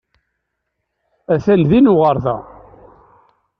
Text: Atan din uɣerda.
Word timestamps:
Atan 1.33 1.61
din 1.69 1.91
uɣerda. 1.93 2.37